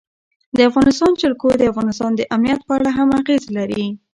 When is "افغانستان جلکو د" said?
0.69-1.63